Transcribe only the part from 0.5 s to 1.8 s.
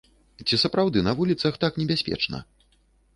сапраўды на вуліцах так